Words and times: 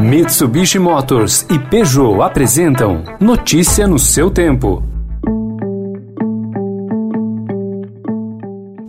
Mitsubishi 0.00 0.78
Motors 0.78 1.46
e 1.50 1.58
Peugeot 1.58 2.20
apresentam 2.20 3.02
Notícia 3.18 3.86
no 3.86 3.98
seu 3.98 4.30
tempo. 4.30 4.82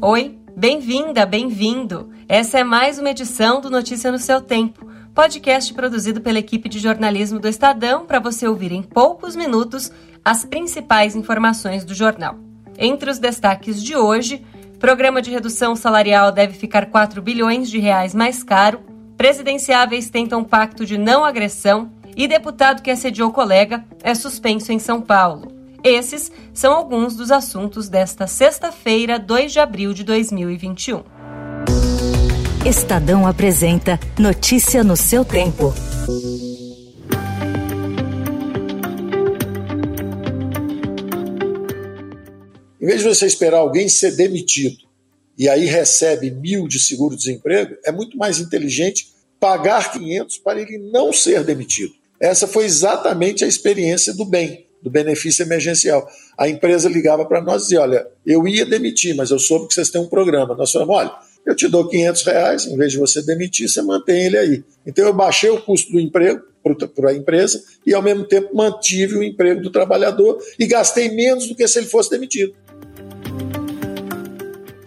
Oi, 0.02 0.38
bem-vinda, 0.56 1.26
bem-vindo. 1.26 2.10
Essa 2.28 2.60
é 2.60 2.64
mais 2.64 3.00
uma 3.00 3.10
edição 3.10 3.62
do 3.62 3.70
Notícia 3.70 4.12
no 4.12 4.20
seu 4.20 4.42
tempo, 4.42 4.86
podcast 5.16 5.74
produzido 5.74 6.20
pela 6.20 6.40
equipe 6.40 6.68
de 6.68 6.78
jornalismo 6.78 7.40
do 7.40 7.48
Estadão 7.48 8.06
para 8.06 8.20
você 8.20 8.46
ouvir 8.46 8.74
em 8.74 8.84
poucos 8.84 9.34
minutos 9.34 9.92
as 10.26 10.44
principais 10.44 11.16
informações 11.16 11.86
do 11.86 11.94
jornal. 11.94 12.36
Entre 12.78 13.10
os 13.10 13.18
destaques 13.18 13.82
de 13.82 13.96
hoje, 13.96 14.44
programa 14.78 15.22
de 15.22 15.32
redução 15.32 15.74
salarial 15.74 16.34
deve 16.34 16.54
ficar 16.54 16.88
4 16.88 17.22
bilhões 17.22 17.70
de 17.70 17.80
reais 17.80 18.14
mais 18.14 18.44
caro 18.44 18.97
presidenciáveis 19.18 20.10
tentam 20.10 20.44
pacto 20.44 20.86
de 20.86 20.98
não 20.98 21.26
agressão 21.26 21.92
e 22.16 22.28
deputado 22.28 22.82
que 22.82 22.92
assediou 22.92 23.32
colega 23.32 23.84
é 24.04 24.14
suspenso 24.14 24.72
em 24.72 24.80
São 24.80 25.02
Paulo. 25.02 25.52
Esses 25.84 26.32
são 26.54 26.74
alguns 26.74 27.16
dos 27.16 27.32
assuntos 27.32 27.90
desta 27.90 28.28
sexta-feira, 28.28 29.20
2 29.20 29.54
de 29.54 29.60
abril 29.60 29.94
de 29.94 30.04
2021. 30.04 31.04
Estadão 32.66 33.26
apresenta 33.26 34.00
Notícia 34.20 34.84
no 34.84 34.96
seu 34.96 35.24
tempo. 35.24 35.74
Em 42.82 42.86
vez 42.86 43.02
de 43.02 43.08
você 43.08 43.26
esperar 43.26 43.60
alguém 43.60 43.88
ser 43.88 44.16
demitido 44.16 44.87
e 45.38 45.48
aí 45.48 45.66
recebe 45.66 46.32
mil 46.32 46.68
de 46.68 46.80
seguro-desemprego, 46.80 47.76
é 47.86 47.92
muito 47.92 48.18
mais 48.18 48.40
inteligente 48.40 49.10
pagar 49.40 49.92
500 49.92 50.38
para 50.40 50.60
ele 50.60 50.78
não 50.92 51.14
ser 51.14 51.44
demitido. 51.44 51.94
Essa 52.20 52.48
foi 52.48 52.66
exatamente 52.66 53.46
a 53.46 53.48
experiência 53.48 54.14
do 54.14 54.26
bem, 54.26 54.66
do 54.82 54.90
benefício 54.90 55.44
emergencial. 55.44 56.08
A 56.38 56.50
empresa 56.50 56.90
ligava 56.90 57.26
para 57.26 57.42
nós 57.42 57.62
e 57.62 57.66
dizia: 57.66 57.82
Olha, 57.82 58.08
eu 58.26 58.48
ia 58.48 58.66
demitir, 58.66 59.16
mas 59.16 59.30
eu 59.30 59.38
soube 59.38 59.68
que 59.68 59.76
vocês 59.76 59.92
têm 59.92 60.02
um 60.02 60.08
programa. 60.08 60.56
Nós 60.56 60.72
falamos: 60.72 60.96
Olha, 60.96 61.12
eu 61.46 61.56
te 61.56 61.68
dou 61.68 61.88
500 61.88 62.24
reais, 62.24 62.66
em 62.66 62.76
vez 62.76 62.92
de 62.92 62.98
você 62.98 63.22
demitir, 63.22 63.70
você 63.70 63.82
mantém 63.82 64.26
ele 64.26 64.38
aí. 64.38 64.64
Então 64.86 65.06
eu 65.06 65.14
baixei 65.14 65.50
o 65.50 65.62
custo 65.62 65.92
do 65.92 66.00
emprego 66.00 66.42
para 66.96 67.12
a 67.12 67.14
empresa 67.14 67.64
e, 67.86 67.94
ao 67.94 68.02
mesmo 68.02 68.26
tempo, 68.26 68.54
mantive 68.54 69.16
o 69.16 69.24
emprego 69.24 69.62
do 69.62 69.70
trabalhador 69.70 70.38
e 70.60 70.66
gastei 70.66 71.10
menos 71.10 71.48
do 71.48 71.56
que 71.56 71.66
se 71.68 71.80
ele 71.80 71.88
fosse 71.88 72.10
demitido. 72.10 72.54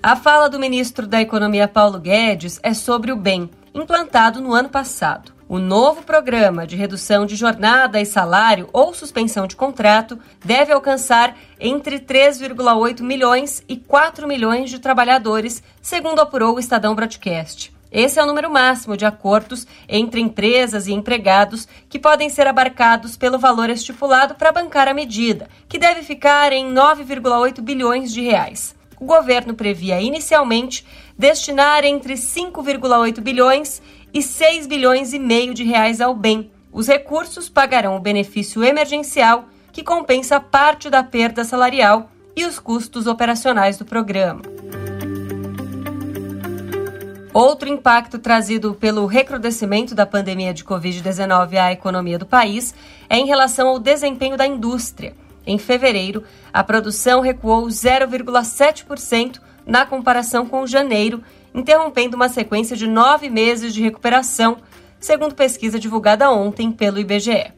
A 0.02 0.16
fala 0.16 0.48
do 0.48 0.58
ministro 0.58 1.06
da 1.06 1.20
Economia 1.20 1.68
Paulo 1.68 2.00
Guedes 2.00 2.58
é 2.62 2.72
sobre 2.72 3.12
o 3.12 3.16
bem, 3.16 3.50
implantado 3.74 4.40
no 4.40 4.54
ano 4.54 4.70
passado. 4.70 5.30
O 5.46 5.58
novo 5.58 6.02
programa 6.02 6.66
de 6.66 6.74
redução 6.74 7.26
de 7.26 7.36
jornada 7.36 8.00
e 8.00 8.06
salário 8.06 8.66
ou 8.72 8.94
suspensão 8.94 9.46
de 9.46 9.56
contrato 9.56 10.18
deve 10.42 10.72
alcançar 10.72 11.36
entre 11.60 11.98
3,8 11.98 13.02
milhões 13.02 13.62
e 13.68 13.76
4 13.76 14.26
milhões 14.26 14.70
de 14.70 14.78
trabalhadores, 14.78 15.62
segundo 15.82 16.20
apurou 16.20 16.56
o 16.56 16.58
Estadão 16.58 16.94
Broadcast. 16.94 17.70
Esse 17.92 18.18
é 18.18 18.22
o 18.22 18.26
número 18.26 18.50
máximo 18.50 18.96
de 18.96 19.04
acordos 19.04 19.66
entre 19.86 20.18
empresas 20.18 20.86
e 20.86 20.94
empregados 20.94 21.68
que 21.90 21.98
podem 21.98 22.30
ser 22.30 22.46
abarcados 22.46 23.18
pelo 23.18 23.38
valor 23.38 23.68
estipulado 23.68 24.34
para 24.34 24.50
bancar 24.50 24.88
a 24.88 24.94
medida, 24.94 25.46
que 25.68 25.78
deve 25.78 26.02
ficar 26.02 26.54
em 26.54 26.72
9,8 26.72 27.60
bilhões 27.60 28.10
de 28.10 28.22
reais 28.22 28.79
o 29.00 29.06
governo 29.06 29.54
previa 29.54 30.00
inicialmente 30.00 30.86
destinar 31.18 31.84
entre 31.84 32.14
5,8 32.14 33.20
bilhões 33.20 33.82
e 34.12 34.22
6 34.22 34.66
bilhões 34.66 35.12
e 35.14 35.18
meio 35.18 35.54
de 35.54 35.64
reais 35.64 36.00
ao 36.00 36.14
bem. 36.14 36.50
Os 36.70 36.86
recursos 36.86 37.48
pagarão 37.48 37.96
o 37.96 38.00
benefício 38.00 38.62
emergencial, 38.62 39.46
que 39.72 39.82
compensa 39.82 40.38
parte 40.38 40.90
da 40.90 41.02
perda 41.02 41.42
salarial 41.42 42.10
e 42.36 42.44
os 42.44 42.58
custos 42.58 43.06
operacionais 43.06 43.78
do 43.78 43.84
programa. 43.84 44.42
Outro 47.32 47.68
impacto 47.68 48.18
trazido 48.18 48.74
pelo 48.74 49.06
recrudescimento 49.06 49.94
da 49.94 50.04
pandemia 50.04 50.52
de 50.52 50.64
Covid-19 50.64 51.56
à 51.56 51.72
economia 51.72 52.18
do 52.18 52.26
país 52.26 52.74
é 53.08 53.16
em 53.16 53.26
relação 53.26 53.68
ao 53.68 53.78
desempenho 53.78 54.36
da 54.36 54.46
indústria. 54.46 55.14
Em 55.46 55.58
fevereiro, 55.58 56.22
a 56.52 56.62
produção 56.62 57.20
recuou 57.20 57.66
0,7% 57.66 59.40
na 59.66 59.86
comparação 59.86 60.46
com 60.46 60.66
janeiro, 60.66 61.22
interrompendo 61.54 62.16
uma 62.16 62.28
sequência 62.28 62.76
de 62.76 62.86
nove 62.86 63.28
meses 63.30 63.72
de 63.72 63.82
recuperação, 63.82 64.58
segundo 64.98 65.34
pesquisa 65.34 65.78
divulgada 65.78 66.30
ontem 66.30 66.70
pelo 66.70 66.98
IBGE. 66.98 67.52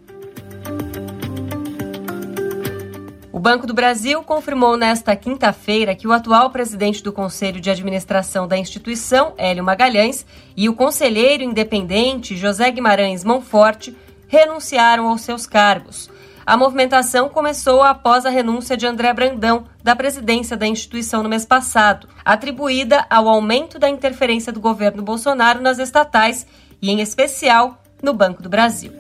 O 3.32 3.40
Banco 3.40 3.66
do 3.66 3.74
Brasil 3.74 4.22
confirmou 4.22 4.76
nesta 4.76 5.16
quinta-feira 5.16 5.96
que 5.96 6.06
o 6.06 6.12
atual 6.12 6.50
presidente 6.50 7.02
do 7.02 7.12
Conselho 7.12 7.60
de 7.60 7.70
Administração 7.70 8.46
da 8.46 8.56
instituição, 8.56 9.32
Hélio 9.36 9.64
Magalhães, 9.64 10.24
e 10.56 10.68
o 10.68 10.74
conselheiro 10.74 11.42
independente 11.42 12.36
José 12.36 12.70
Guimarães 12.70 13.24
Monforte 13.24 13.96
renunciaram 14.28 15.08
aos 15.08 15.22
seus 15.22 15.46
cargos. 15.46 16.08
A 16.44 16.56
movimentação 16.56 17.28
começou 17.28 17.82
após 17.82 18.26
a 18.26 18.30
renúncia 18.30 18.76
de 18.76 18.84
André 18.84 19.12
Brandão 19.12 19.64
da 19.82 19.94
presidência 19.94 20.56
da 20.56 20.66
instituição 20.66 21.22
no 21.22 21.28
mês 21.28 21.46
passado, 21.46 22.08
atribuída 22.24 23.06
ao 23.08 23.28
aumento 23.28 23.78
da 23.78 23.88
interferência 23.88 24.52
do 24.52 24.60
governo 24.60 25.02
Bolsonaro 25.02 25.60
nas 25.60 25.78
estatais 25.78 26.44
e, 26.80 26.90
em 26.90 27.00
especial, 27.00 27.80
no 28.02 28.12
Banco 28.12 28.42
do 28.42 28.48
Brasil. 28.48 28.92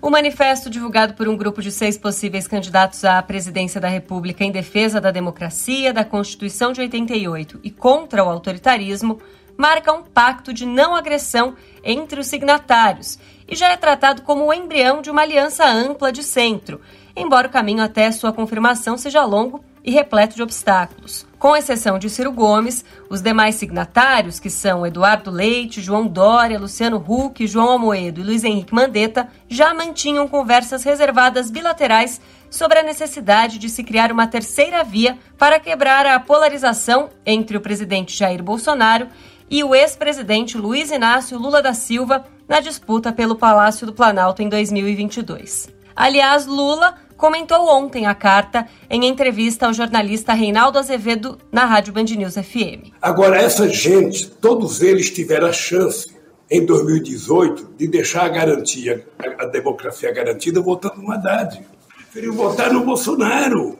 O 0.00 0.10
manifesto 0.10 0.70
divulgado 0.70 1.14
por 1.14 1.28
um 1.28 1.36
grupo 1.36 1.60
de 1.60 1.72
seis 1.72 1.98
possíveis 1.98 2.46
candidatos 2.46 3.04
à 3.04 3.20
presidência 3.20 3.80
da 3.80 3.88
República 3.88 4.44
em 4.44 4.52
defesa 4.52 5.00
da 5.00 5.10
democracia, 5.10 5.92
da 5.92 6.04
Constituição 6.04 6.72
de 6.72 6.80
88 6.80 7.60
e 7.64 7.70
contra 7.70 8.24
o 8.24 8.28
autoritarismo 8.28 9.20
marca 9.56 9.92
um 9.92 10.02
pacto 10.02 10.52
de 10.52 10.66
não 10.66 10.94
agressão 10.94 11.54
entre 11.84 12.20
os 12.20 12.26
signatários 12.26 13.18
e 13.48 13.56
já 13.56 13.68
é 13.68 13.76
tratado 13.76 14.22
como 14.22 14.46
o 14.46 14.54
embrião 14.54 15.02
de 15.02 15.10
uma 15.10 15.22
aliança 15.22 15.66
ampla 15.66 16.10
de 16.10 16.22
centro, 16.22 16.80
embora 17.14 17.48
o 17.48 17.50
caminho 17.50 17.82
até 17.82 18.10
sua 18.10 18.32
confirmação 18.32 18.96
seja 18.96 19.24
longo 19.24 19.62
e 19.84 19.90
repleto 19.90 20.36
de 20.36 20.42
obstáculos. 20.42 21.26
Com 21.38 21.56
exceção 21.56 21.98
de 21.98 22.08
Ciro 22.08 22.30
Gomes, 22.30 22.84
os 23.10 23.20
demais 23.20 23.56
signatários, 23.56 24.38
que 24.38 24.48
são 24.48 24.86
Eduardo 24.86 25.30
Leite, 25.30 25.80
João 25.80 26.06
Dória, 26.06 26.58
Luciano 26.58 27.04
Huck, 27.04 27.46
João 27.46 27.72
Almoedo 27.72 28.20
e 28.20 28.24
Luiz 28.24 28.44
Henrique 28.44 28.74
Mandetta, 28.74 29.28
já 29.48 29.74
mantinham 29.74 30.28
conversas 30.28 30.84
reservadas 30.84 31.50
bilaterais 31.50 32.20
sobre 32.48 32.78
a 32.78 32.82
necessidade 32.82 33.58
de 33.58 33.68
se 33.68 33.82
criar 33.82 34.12
uma 34.12 34.26
terceira 34.26 34.84
via 34.84 35.18
para 35.36 35.58
quebrar 35.58 36.06
a 36.06 36.20
polarização 36.20 37.08
entre 37.26 37.56
o 37.56 37.60
presidente 37.60 38.16
Jair 38.16 38.42
Bolsonaro 38.42 39.08
e 39.52 39.62
o 39.62 39.74
ex-presidente 39.74 40.56
Luiz 40.56 40.90
Inácio 40.90 41.38
Lula 41.38 41.60
da 41.60 41.74
Silva 41.74 42.24
na 42.48 42.58
disputa 42.58 43.12
pelo 43.12 43.36
Palácio 43.36 43.86
do 43.86 43.92
Planalto 43.92 44.40
em 44.40 44.48
2022. 44.48 45.68
Aliás, 45.94 46.46
Lula 46.46 46.94
comentou 47.18 47.68
ontem 47.68 48.06
a 48.06 48.14
carta 48.14 48.66
em 48.88 49.04
entrevista 49.04 49.66
ao 49.66 49.74
jornalista 49.74 50.32
Reinaldo 50.32 50.78
Azevedo 50.78 51.36
na 51.52 51.66
Rádio 51.66 51.92
Band 51.92 52.04
News 52.04 52.32
FM. 52.32 52.94
Agora, 53.02 53.36
essa 53.36 53.68
gente, 53.68 54.26
todos 54.26 54.80
eles 54.80 55.10
tiveram 55.10 55.48
a 55.48 55.52
chance 55.52 56.10
em 56.50 56.64
2018 56.64 57.74
de 57.76 57.86
deixar 57.88 58.24
a 58.24 58.30
garantia, 58.30 59.06
a 59.38 59.44
democracia 59.44 60.10
garantida, 60.14 60.62
votando 60.62 61.02
no 61.02 61.12
Haddad. 61.12 61.60
Preferiu 61.94 62.32
votar 62.32 62.72
no 62.72 62.86
Bolsonaro. 62.86 63.78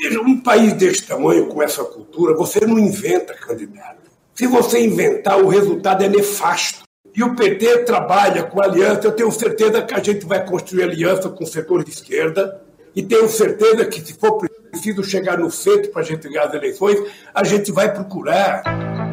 Veja, 0.00 0.22
um 0.22 0.40
país 0.40 0.72
desse 0.72 1.06
tamanho, 1.06 1.48
com 1.48 1.62
essa 1.62 1.84
cultura, 1.84 2.34
você 2.34 2.64
não 2.64 2.78
inventa 2.78 3.34
candidato. 3.34 4.01
Se 4.34 4.46
você 4.46 4.84
inventar, 4.84 5.38
o 5.38 5.48
resultado 5.48 6.04
é 6.04 6.08
nefasto. 6.08 6.82
E 7.14 7.22
o 7.22 7.36
PT 7.36 7.84
trabalha 7.84 8.42
com 8.44 8.62
aliança. 8.62 9.06
Eu 9.06 9.12
tenho 9.12 9.30
certeza 9.30 9.82
que 9.82 9.94
a 9.94 10.02
gente 10.02 10.24
vai 10.24 10.44
construir 10.44 10.84
aliança 10.84 11.28
com 11.28 11.44
o 11.44 11.46
setor 11.46 11.84
de 11.84 11.90
esquerda. 11.90 12.62
E 12.96 13.02
tenho 13.02 13.28
certeza 13.28 13.84
que, 13.84 14.00
se 14.00 14.14
for 14.14 14.38
preciso 14.70 15.04
chegar 15.04 15.38
no 15.38 15.50
centro 15.50 15.90
para 15.90 16.00
a 16.00 16.04
gente 16.04 16.28
ganhar 16.28 16.44
as 16.44 16.54
eleições, 16.54 16.98
a 17.34 17.44
gente 17.44 17.70
vai 17.70 17.92
procurar. 17.92 18.62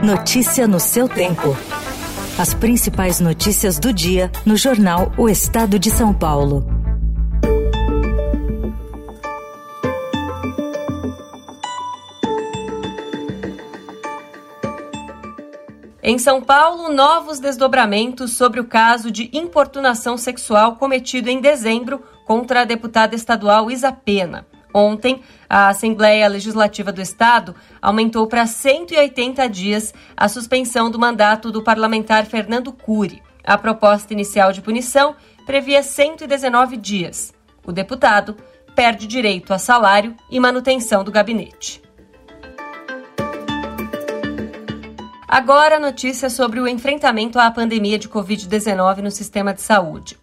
Notícia 0.03 0.65
no 0.67 0.79
seu 0.79 1.09
tempo. 1.09 1.55
As 2.37 2.53
principais 2.53 3.19
notícias 3.19 3.77
do 3.77 3.91
dia 3.91 4.31
no 4.45 4.55
jornal 4.55 5.11
O 5.17 5.27
Estado 5.27 5.77
de 5.77 5.91
São 5.91 6.13
Paulo. 6.13 6.78
Em 16.09 16.17
São 16.17 16.41
Paulo, 16.41 16.91
novos 16.91 17.39
desdobramentos 17.39 18.33
sobre 18.33 18.59
o 18.59 18.65
caso 18.65 19.11
de 19.11 19.29
importunação 19.31 20.17
sexual 20.17 20.75
cometido 20.75 21.29
em 21.29 21.39
dezembro 21.39 22.03
contra 22.25 22.61
a 22.61 22.65
deputada 22.65 23.13
estadual 23.13 23.69
Isa 23.69 23.91
Pena. 23.91 24.47
Ontem, 24.73 25.21
a 25.47 25.67
Assembleia 25.67 26.27
Legislativa 26.27 26.91
do 26.91 26.99
Estado 26.99 27.53
aumentou 27.79 28.25
para 28.25 28.47
180 28.47 29.47
dias 29.49 29.93
a 30.17 30.27
suspensão 30.27 30.89
do 30.89 30.97
mandato 30.97 31.51
do 31.51 31.63
parlamentar 31.63 32.25
Fernando 32.25 32.73
Cury. 32.73 33.21
A 33.43 33.55
proposta 33.55 34.11
inicial 34.11 34.51
de 34.51 34.63
punição 34.63 35.15
previa 35.45 35.83
119 35.83 36.75
dias. 36.75 37.35
O 37.63 37.71
deputado 37.71 38.35
perde 38.73 39.05
direito 39.05 39.53
a 39.53 39.59
salário 39.59 40.15
e 40.31 40.39
manutenção 40.39 41.03
do 41.03 41.11
gabinete. 41.11 41.87
Agora, 45.31 45.79
notícia 45.79 46.27
sobre 46.27 46.59
o 46.59 46.67
enfrentamento 46.67 47.37
à 47.37 47.51
pandemia 47.51 47.99
de 47.99 48.09
Covid-19 48.09 48.97
no 48.97 49.11
sistema 49.11 49.53
de 49.53 49.61
saúde. 49.61 50.17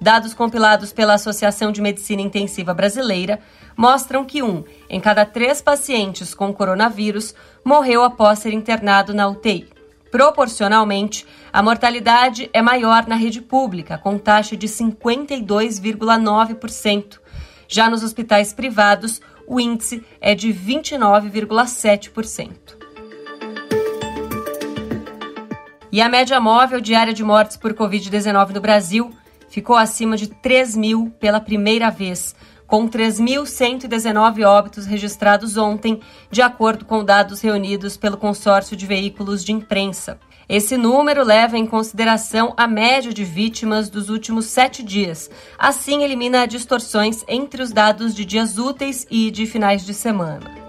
Dados 0.00 0.34
compilados 0.34 0.92
pela 0.92 1.14
Associação 1.14 1.72
de 1.72 1.82
Medicina 1.82 2.22
Intensiva 2.22 2.72
Brasileira 2.72 3.40
mostram 3.76 4.24
que 4.24 4.40
um 4.40 4.62
em 4.88 5.00
cada 5.00 5.26
três 5.26 5.60
pacientes 5.60 6.32
com 6.32 6.54
coronavírus 6.54 7.34
morreu 7.64 8.04
após 8.04 8.38
ser 8.38 8.52
internado 8.52 9.12
na 9.12 9.26
UTI. 9.26 9.68
Proporcionalmente, 10.12 11.26
a 11.52 11.60
mortalidade 11.60 12.48
é 12.52 12.62
maior 12.62 13.08
na 13.08 13.16
rede 13.16 13.40
pública, 13.40 13.98
com 13.98 14.16
taxa 14.16 14.56
de 14.56 14.68
52,9%. 14.68 17.18
Já 17.66 17.90
nos 17.90 18.04
hospitais 18.04 18.52
privados, 18.52 19.20
o 19.44 19.58
índice 19.58 20.04
é 20.20 20.36
de 20.36 20.54
29,7%. 20.54 22.81
E 25.92 26.00
a 26.00 26.08
média 26.08 26.40
móvel 26.40 26.80
diária 26.80 27.12
de 27.12 27.22
mortes 27.22 27.58
por 27.58 27.74
Covid-19 27.74 28.54
no 28.54 28.62
Brasil 28.62 29.10
ficou 29.50 29.76
acima 29.76 30.16
de 30.16 30.26
3 30.26 30.74
mil 30.74 31.12
pela 31.20 31.38
primeira 31.38 31.90
vez, 31.90 32.34
com 32.66 32.88
3.119 32.88 34.42
óbitos 34.42 34.86
registrados 34.86 35.58
ontem, 35.58 36.00
de 36.30 36.40
acordo 36.40 36.86
com 36.86 37.04
dados 37.04 37.42
reunidos 37.42 37.98
pelo 37.98 38.16
consórcio 38.16 38.74
de 38.74 38.86
veículos 38.86 39.44
de 39.44 39.52
imprensa. 39.52 40.18
Esse 40.48 40.78
número 40.78 41.22
leva 41.22 41.58
em 41.58 41.66
consideração 41.66 42.54
a 42.56 42.66
média 42.66 43.12
de 43.12 43.22
vítimas 43.22 43.90
dos 43.90 44.08
últimos 44.08 44.46
sete 44.46 44.82
dias. 44.82 45.30
Assim, 45.58 46.02
elimina 46.02 46.46
distorções 46.46 47.22
entre 47.28 47.62
os 47.62 47.70
dados 47.70 48.14
de 48.14 48.24
dias 48.24 48.56
úteis 48.56 49.06
e 49.10 49.30
de 49.30 49.44
finais 49.44 49.84
de 49.84 49.92
semana. 49.92 50.61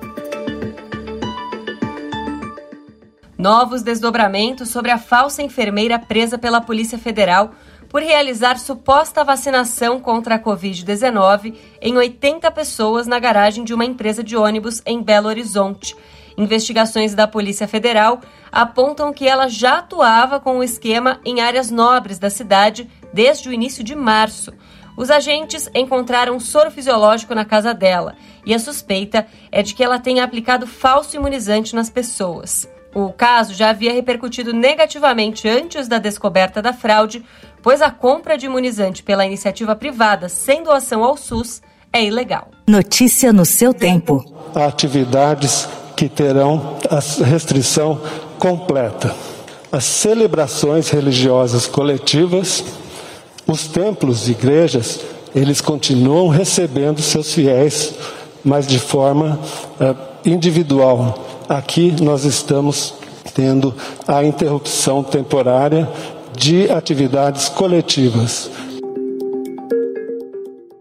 Novos 3.44 3.84
desdobramentos 3.84 4.70
sobre 4.70 4.90
a 4.90 4.98
falsa 4.98 5.44
enfermeira 5.44 6.00
presa 6.00 6.38
pela 6.38 6.62
Polícia 6.62 6.98
Federal 6.98 7.52
por 7.90 8.02
realizar 8.02 8.58
suposta 8.58 9.22
vacinação 9.22 10.00
contra 10.00 10.36
a 10.36 10.40
Covid-19 10.40 11.54
em 11.82 11.98
80 11.98 12.50
pessoas 12.52 13.06
na 13.06 13.20
garagem 13.20 13.66
de 13.66 13.74
uma 13.74 13.84
empresa 13.84 14.24
de 14.24 14.38
ônibus 14.38 14.82
em 14.86 15.04
Belo 15.04 15.28
Horizonte. 15.28 15.94
Investigações 16.38 17.14
da 17.14 17.28
Polícia 17.28 17.68
Federal 17.68 18.22
apontam 18.50 19.12
que 19.12 19.28
ela 19.28 19.50
já 19.50 19.80
atuava 19.80 20.40
com 20.40 20.60
o 20.60 20.64
esquema 20.64 21.20
em 21.26 21.42
áreas 21.42 21.70
nobres 21.70 22.18
da 22.18 22.30
cidade 22.30 22.90
desde 23.14 23.50
o 23.50 23.54
início 23.54 23.84
de 23.84 23.94
março. 23.94 24.54
Os 24.96 25.12
agentes 25.12 25.70
encontraram 25.76 26.40
soro 26.40 26.72
fisiológico 26.72 27.36
na 27.36 27.44
casa 27.44 27.74
dela 27.74 28.16
e 28.46 28.54
a 28.54 28.60
suspeita 28.60 29.28
é 29.52 29.62
de 29.62 29.76
que 29.76 29.84
ela 29.84 30.00
tenha 30.00 30.24
aplicado 30.24 30.66
falso 30.66 31.18
imunizante 31.18 31.76
nas 31.76 31.90
pessoas. 31.90 32.72
O 32.94 33.12
caso 33.12 33.54
já 33.54 33.70
havia 33.70 33.92
repercutido 33.92 34.54
negativamente 34.54 35.48
antes 35.50 35.88
da 35.88 35.98
descoberta 35.98 36.62
da 36.62 36.72
fraude, 36.72 37.24
pois 37.62 37.82
a 37.82 37.90
compra 37.90 38.38
de 38.38 38.46
imunizante 38.46 39.02
pela 39.02 39.26
iniciativa 39.26 39.76
privada 39.76 40.30
sem 40.30 40.64
doação 40.64 41.04
ao 41.04 41.18
SUS 41.18 41.62
é 41.92 42.04
ilegal. 42.04 42.50
Notícia 42.68 43.34
no 43.34 43.46
seu 43.46 43.74
tempo. 43.74 44.24
Atividades 44.54 45.68
que 45.96 46.08
terão 46.08 46.78
a 46.90 47.00
restrição 47.24 48.02
completa. 48.38 49.16
As 49.72 49.86
celebrações 49.86 50.90
religiosas 50.90 51.66
coletivas, 51.66 52.64
os 53.48 53.68
templos 53.68 54.28
e 54.28 54.32
igrejas, 54.32 55.00
eles 55.34 55.62
continuam 55.62 56.28
recebendo 56.28 57.02
seus 57.02 57.34
fiéis, 57.34 57.94
mas 58.44 58.68
de 58.68 58.78
forma 58.80 59.40
uh, 59.80 59.96
individual. 60.24 61.33
Aqui 61.50 61.92
nós 62.02 62.24
estamos 62.24 62.94
tendo 63.34 63.74
a 64.08 64.24
interrupção 64.24 65.04
temporária 65.04 65.90
de 66.38 66.72
atividades 66.72 67.50
coletivas. 67.50 68.50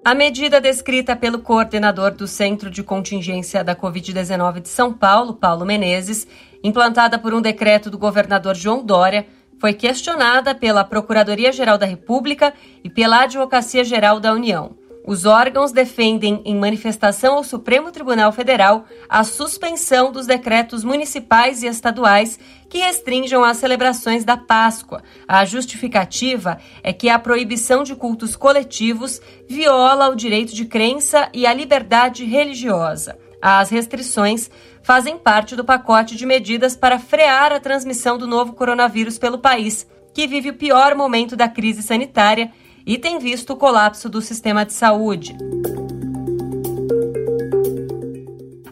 A 0.04 0.14
medida 0.14 0.60
descrita 0.60 1.14
pelo 1.14 1.38
coordenador 1.38 2.10
do 2.12 2.26
Centro 2.26 2.70
de 2.70 2.82
Contingência 2.82 3.62
da 3.62 3.74
Covid-19 3.74 4.60
de 4.60 4.68
São 4.68 4.92
Paulo, 4.92 5.34
Paulo 5.34 5.64
Menezes, 5.64 6.26
implantada 6.62 7.18
por 7.18 7.32
um 7.32 7.40
decreto 7.40 7.88
do 7.88 7.98
governador 7.98 8.54
João 8.54 8.84
Dória, 8.84 9.26
foi 9.60 9.72
questionada 9.72 10.54
pela 10.56 10.82
Procuradoria-Geral 10.82 11.78
da 11.78 11.86
República 11.86 12.52
e 12.82 12.90
pela 12.90 13.22
Advocacia 13.22 13.84
Geral 13.84 14.18
da 14.18 14.32
União. 14.32 14.81
Os 15.04 15.26
órgãos 15.26 15.72
defendem, 15.72 16.40
em 16.44 16.54
manifestação 16.54 17.34
ao 17.34 17.42
Supremo 17.42 17.90
Tribunal 17.90 18.30
Federal, 18.30 18.84
a 19.08 19.24
suspensão 19.24 20.12
dos 20.12 20.26
decretos 20.26 20.84
municipais 20.84 21.62
e 21.62 21.66
estaduais 21.66 22.38
que 22.70 22.78
restringam 22.78 23.42
as 23.42 23.56
celebrações 23.56 24.24
da 24.24 24.36
Páscoa. 24.36 25.02
A 25.26 25.44
justificativa 25.44 26.58
é 26.84 26.92
que 26.92 27.08
a 27.08 27.18
proibição 27.18 27.82
de 27.82 27.96
cultos 27.96 28.36
coletivos 28.36 29.20
viola 29.48 30.08
o 30.08 30.14
direito 30.14 30.54
de 30.54 30.66
crença 30.66 31.28
e 31.34 31.46
a 31.46 31.52
liberdade 31.52 32.24
religiosa. 32.24 33.18
As 33.42 33.70
restrições 33.70 34.48
fazem 34.84 35.18
parte 35.18 35.56
do 35.56 35.64
pacote 35.64 36.14
de 36.14 36.24
medidas 36.24 36.76
para 36.76 37.00
frear 37.00 37.52
a 37.52 37.58
transmissão 37.58 38.16
do 38.16 38.26
novo 38.28 38.52
coronavírus 38.52 39.18
pelo 39.18 39.38
país, 39.38 39.84
que 40.14 40.28
vive 40.28 40.50
o 40.50 40.54
pior 40.54 40.94
momento 40.94 41.34
da 41.34 41.48
crise 41.48 41.82
sanitária 41.82 42.52
e 42.86 42.98
tem 42.98 43.18
visto 43.18 43.52
o 43.52 43.56
colapso 43.56 44.08
do 44.08 44.20
sistema 44.20 44.64
de 44.64 44.72
saúde. 44.72 45.36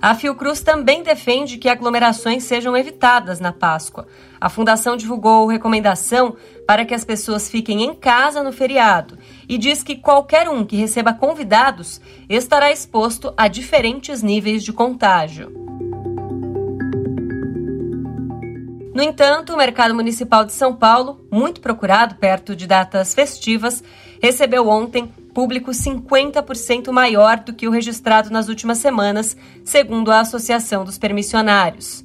A 0.03 0.15
Fiocruz 0.15 0.63
também 0.63 1.03
defende 1.03 1.59
que 1.59 1.69
aglomerações 1.69 2.45
sejam 2.45 2.75
evitadas 2.75 3.39
na 3.39 3.53
Páscoa. 3.53 4.07
A 4.41 4.49
Fundação 4.49 4.97
divulgou 4.97 5.47
recomendação 5.47 6.37
para 6.67 6.87
que 6.87 6.95
as 6.95 7.05
pessoas 7.05 7.51
fiquem 7.51 7.83
em 7.83 7.95
casa 7.95 8.43
no 8.43 8.51
feriado 8.51 9.19
e 9.47 9.59
diz 9.59 9.83
que 9.83 9.97
qualquer 9.97 10.49
um 10.49 10.65
que 10.65 10.77
receba 10.77 11.13
convidados 11.13 12.01
estará 12.31 12.73
exposto 12.73 13.35
a 13.37 13.47
diferentes 13.47 14.23
níveis 14.23 14.65
de 14.65 14.73
contágio. 14.73 15.70
No 18.93 19.03
entanto, 19.03 19.53
o 19.53 19.57
mercado 19.57 19.95
municipal 19.95 20.45
de 20.45 20.53
São 20.53 20.75
Paulo, 20.75 21.25
muito 21.31 21.61
procurado 21.61 22.17
perto 22.17 22.57
de 22.57 22.67
datas 22.67 23.15
festivas, 23.15 23.85
recebeu 24.21 24.69
ontem 24.69 25.07
público 25.33 25.71
50% 25.71 26.91
maior 26.91 27.39
do 27.39 27.53
que 27.53 27.69
o 27.69 27.71
registrado 27.71 28.31
nas 28.31 28.49
últimas 28.49 28.79
semanas, 28.79 29.37
segundo 29.65 30.11
a 30.11 30.21
Associação 30.21 30.85
dos 30.85 30.99
Permissionários. 30.99 32.05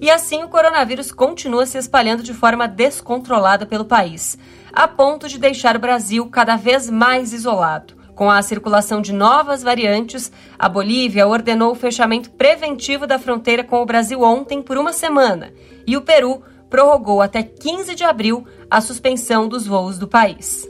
E 0.00 0.08
assim 0.10 0.44
o 0.44 0.48
coronavírus 0.48 1.10
continua 1.10 1.66
se 1.66 1.76
espalhando 1.76 2.22
de 2.22 2.32
forma 2.32 2.68
descontrolada 2.68 3.66
pelo 3.66 3.84
país, 3.84 4.38
a 4.72 4.86
ponto 4.86 5.28
de 5.28 5.38
deixar 5.38 5.76
o 5.76 5.80
Brasil 5.80 6.24
cada 6.30 6.56
vez 6.56 6.88
mais 6.88 7.32
isolado. 7.32 7.97
Com 8.18 8.28
a 8.28 8.42
circulação 8.42 9.00
de 9.00 9.12
novas 9.12 9.62
variantes, 9.62 10.32
a 10.58 10.68
Bolívia 10.68 11.28
ordenou 11.28 11.70
o 11.70 11.76
fechamento 11.76 12.30
preventivo 12.30 13.06
da 13.06 13.16
fronteira 13.16 13.62
com 13.62 13.80
o 13.80 13.86
Brasil 13.86 14.22
ontem 14.22 14.60
por 14.60 14.76
uma 14.76 14.92
semana 14.92 15.52
e 15.86 15.96
o 15.96 16.02
Peru 16.02 16.42
prorrogou 16.68 17.22
até 17.22 17.44
15 17.44 17.94
de 17.94 18.02
abril 18.02 18.44
a 18.68 18.80
suspensão 18.80 19.46
dos 19.46 19.68
voos 19.68 20.00
do 20.00 20.08
país. 20.08 20.68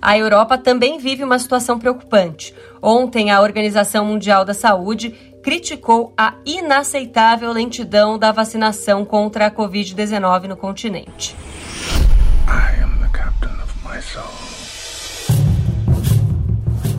A 0.00 0.16
Europa 0.16 0.56
também 0.56 0.98
vive 0.98 1.24
uma 1.24 1.40
situação 1.40 1.76
preocupante. 1.76 2.54
Ontem, 2.80 3.32
a 3.32 3.40
Organização 3.40 4.04
Mundial 4.04 4.44
da 4.44 4.54
Saúde 4.54 5.10
criticou 5.42 6.14
a 6.16 6.34
inaceitável 6.46 7.50
lentidão 7.50 8.20
da 8.20 8.30
vacinação 8.30 9.04
contra 9.04 9.46
a 9.46 9.50
Covid-19 9.50 10.44
no 10.44 10.56
continente. 10.56 11.34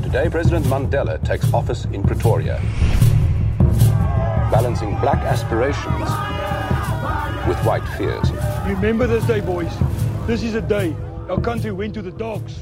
Today, 0.04 0.30
President 0.30 0.66
Mandela 0.66 1.18
takes 1.24 1.54
office 1.54 1.86
in 1.94 2.04
Pretoria, 2.04 2.60
balancing 4.52 5.00
black 5.00 5.20
aspirations 5.24 6.10
with 7.48 7.58
white 7.66 7.88
fears. 7.98 8.30
Remember 8.68 9.08
this 9.08 9.24
day, 9.26 9.40
boys. 9.40 9.72
This 10.28 10.44
is 10.44 10.56
a 10.56 10.62
day 10.62 10.94
our 11.30 11.40
country 11.40 11.72
went 11.72 11.94
to 11.94 12.02
the 12.02 12.12
dogs. 12.12 12.54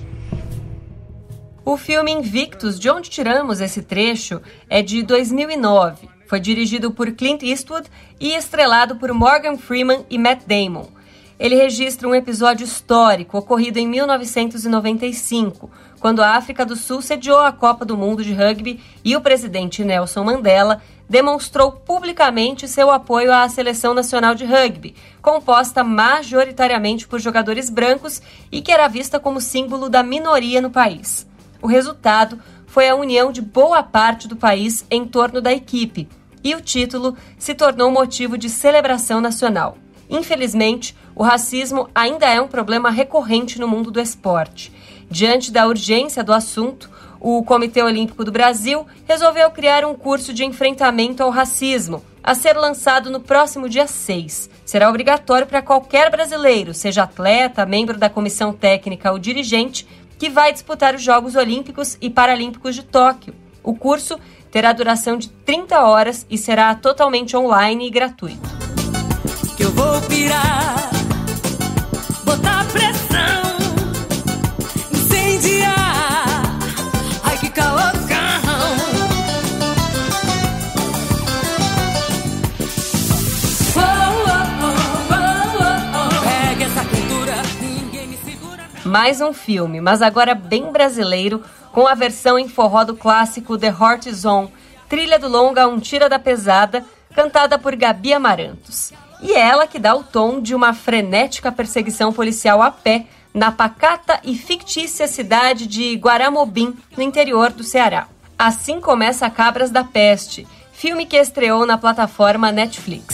O 1.66 1.76
filme 1.76 2.12
Invictus, 2.12 2.80
de 2.80 2.92
onde 2.92 3.10
tiramos 3.10 3.60
esse 3.60 3.82
trecho, 3.82 4.40
é 4.70 4.84
de 4.84 5.02
2009. 5.02 6.08
Foi 6.28 6.40
dirigido 6.40 6.92
por 6.92 7.12
Clint 7.14 7.42
Eastwood 7.42 7.90
e 8.20 8.34
estrelado 8.34 8.98
por 8.98 9.12
Morgan 9.14 9.58
Freeman 9.58 10.06
e 10.12 10.20
Matt 10.20 10.44
Damon. 10.46 10.93
Ele 11.40 11.56
registra 11.56 12.08
um 12.08 12.16
episódio 12.16 12.64
histórico 12.64 13.38
ocorrido 13.38 13.80
em 13.80 13.88
1995, 13.88 15.70
quando 16.00 16.22
a 16.22 16.36
África 16.36 16.66
do 16.66 16.76
Sul 16.76 17.02
sediou 17.02 17.40
a 17.40 17.52
Copa 17.52 17.84
do 17.86 17.98
Mundo 17.98 18.24
de 18.24 18.34
Rugby 18.34 18.80
e 19.04 19.16
o 19.16 19.22
presidente 19.22 19.84
Nelson 19.84 20.24
Mandela 20.24 20.82
demonstrou 21.10 21.72
publicamente 21.72 22.68
seu 22.68 22.90
apoio 22.90 23.34
à 23.34 23.48
Seleção 23.50 23.94
Nacional 23.94 24.36
de 24.36 24.46
Rugby, 24.46 24.96
composta 25.22 25.84
majoritariamente 25.84 27.08
por 27.08 27.20
jogadores 27.20 27.70
brancos 27.70 28.22
e 28.52 28.62
que 28.62 28.72
era 28.72 28.88
vista 28.88 29.20
como 29.20 29.42
símbolo 29.42 29.90
da 29.90 30.02
minoria 30.02 30.62
no 30.62 30.72
país. 30.72 31.28
O 31.62 31.68
resultado 31.68 32.40
foi 32.68 32.90
a 32.90 32.96
união 32.96 33.32
de 33.32 33.42
boa 33.42 33.84
parte 33.84 34.28
do 34.28 34.36
país 34.36 34.86
em 34.90 35.06
torno 35.06 35.40
da 35.40 35.54
equipe, 35.54 36.10
e 36.44 36.56
o 36.56 36.62
título 36.62 37.16
se 37.38 37.54
tornou 37.54 37.90
motivo 37.90 38.38
de 38.38 38.50
celebração 38.50 39.22
nacional. 39.22 39.78
Infelizmente, 40.10 40.96
o 41.16 41.24
racismo 41.24 41.90
ainda 41.94 42.28
é 42.28 42.42
um 42.42 42.48
problema 42.48 42.90
recorrente 42.90 43.60
no 43.60 43.68
mundo 43.68 43.92
do 43.92 44.00
esporte. 44.00 44.72
Diante 45.10 45.52
da 45.52 45.68
urgência 45.68 46.24
do 46.24 46.34
assunto, 46.34 46.90
o 47.20 47.44
Comitê 47.44 47.82
Olímpico 47.82 48.26
do 48.26 48.32
Brasil 48.32 48.86
resolveu 49.08 49.50
criar 49.52 49.86
um 49.86 49.94
curso 49.96 50.34
de 50.34 50.44
enfrentamento 50.44 51.24
ao 51.24 51.30
racismo, 51.30 52.04
a 52.24 52.34
ser 52.34 52.58
lançado 52.58 53.10
no 53.10 53.20
próximo 53.20 53.70
dia 53.70 53.86
6. 53.86 54.50
Será 54.66 54.90
obrigatório 54.90 55.46
para 55.46 55.62
qualquer 55.62 56.10
brasileiro, 56.10 56.74
seja 56.74 57.04
atleta, 57.04 57.66
membro 57.66 57.98
da 57.98 58.10
comissão 58.10 58.52
técnica 58.52 59.12
ou 59.12 59.20
dirigente, 59.20 59.88
que 60.18 60.30
vai 60.30 60.52
disputar 60.52 60.96
os 60.96 61.02
Jogos 61.02 61.36
Olímpicos 61.36 61.98
e 62.02 62.10
Paralímpicos 62.10 62.76
de 62.76 62.84
Tóquio. 62.84 63.36
O 63.62 63.76
curso 63.76 64.20
terá 64.52 64.74
duração 64.74 65.18
de 65.18 65.30
30 65.30 65.82
horas 65.82 66.26
e 66.30 66.38
será 66.38 66.74
totalmente 66.76 67.36
online 67.36 67.88
e 67.88 67.90
gratuito. 67.90 68.50
Mais 88.94 89.22
um 89.22 89.34
filme, 89.34 89.82
mas 89.82 90.04
agora 90.04 90.36
bem 90.36 90.72
brasileiro, 90.72 91.44
com 91.72 91.88
a 91.88 91.96
versão 91.96 92.38
em 92.38 92.48
forró 92.48 92.84
do 92.84 92.96
clássico 92.96 93.58
The 93.58 93.70
Heart 93.70 94.12
Zone, 94.12 94.54
trilha 94.88 95.18
do 95.18 95.28
longa 95.28 95.68
Um 95.68 95.80
Tira 95.80 96.08
da 96.08 96.20
Pesada, 96.20 96.86
cantada 97.16 97.58
por 97.58 97.76
Gabi 97.76 98.14
Amarantos. 98.14 98.94
E 99.20 99.34
ela 99.34 99.66
que 99.66 99.80
dá 99.80 99.96
o 99.96 100.04
tom 100.04 100.40
de 100.40 100.54
uma 100.54 100.76
frenética 100.76 101.52
perseguição 101.52 102.14
policial 102.14 102.62
a 102.62 102.70
pé 102.70 103.08
na 103.34 103.52
pacata 103.52 104.20
e 104.24 104.36
fictícia 104.36 105.08
cidade 105.08 105.66
de 105.66 105.96
Guaramobim, 105.96 106.78
no 106.96 107.02
interior 107.02 107.52
do 107.52 107.64
Ceará. 107.64 108.08
Assim 108.38 108.80
começa 108.80 109.28
Cabras 109.28 109.72
da 109.72 109.84
Peste, 109.84 110.48
filme 110.72 111.08
que 111.08 111.18
estreou 111.18 111.66
na 111.66 111.80
plataforma 111.80 112.52
Netflix. 112.52 113.13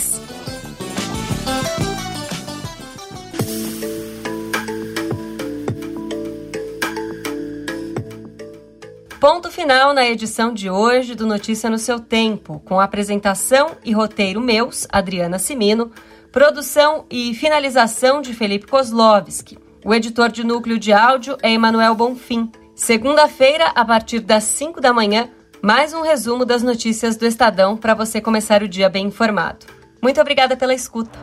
Ponto 9.20 9.50
final 9.50 9.92
na 9.92 10.08
edição 10.08 10.50
de 10.54 10.70
hoje 10.70 11.14
do 11.14 11.26
Notícia 11.26 11.68
no 11.68 11.76
seu 11.76 12.00
Tempo, 12.00 12.58
com 12.64 12.80
apresentação 12.80 13.72
e 13.84 13.92
roteiro 13.92 14.40
meus, 14.40 14.86
Adriana 14.90 15.38
Simino, 15.38 15.90
produção 16.32 17.04
e 17.10 17.34
finalização 17.34 18.22
de 18.22 18.32
Felipe 18.32 18.66
Kozlovski. 18.66 19.58
O 19.84 19.92
editor 19.92 20.30
de 20.30 20.42
núcleo 20.42 20.78
de 20.78 20.90
áudio 20.90 21.36
é 21.42 21.52
Emanuel 21.52 21.94
Bonfim. 21.94 22.50
Segunda-feira, 22.74 23.66
a 23.74 23.84
partir 23.84 24.20
das 24.20 24.44
5 24.44 24.80
da 24.80 24.90
manhã, 24.90 25.28
mais 25.60 25.92
um 25.92 26.00
resumo 26.00 26.46
das 26.46 26.62
notícias 26.62 27.14
do 27.14 27.26
Estadão 27.26 27.76
para 27.76 27.92
você 27.92 28.22
começar 28.22 28.62
o 28.62 28.68
dia 28.68 28.88
bem 28.88 29.08
informado. 29.08 29.66
Muito 30.00 30.18
obrigada 30.18 30.56
pela 30.56 30.72
escuta. 30.72 31.18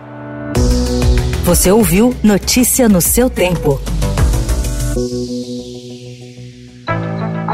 Você 1.45 1.71
ouviu 1.71 2.15
Notícia 2.23 2.87
no 2.87 3.01
seu 3.01 3.27
tempo. 3.27 3.81